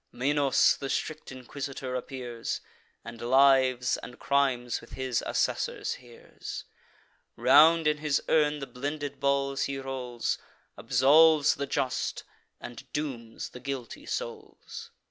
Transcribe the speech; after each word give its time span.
Minos, 0.11 0.77
the 0.77 0.89
strict 0.89 1.31
inquisitor, 1.31 1.93
appears; 1.93 2.59
And 3.05 3.21
lives 3.21 3.97
and 3.97 4.17
crimes, 4.17 4.81
with 4.81 4.93
his 4.93 5.23
assessors, 5.27 5.93
hears. 6.01 6.63
Round 7.35 7.85
in 7.85 7.99
his 7.99 8.19
urn 8.27 8.57
the 8.57 8.65
blended 8.65 9.19
balls 9.19 9.65
he 9.65 9.77
rolls, 9.77 10.39
Absolves 10.75 11.53
the 11.53 11.67
just, 11.67 12.23
and 12.59 12.91
dooms 12.93 13.49
the 13.49 13.59
guilty 13.59 14.07
souls. 14.07 14.89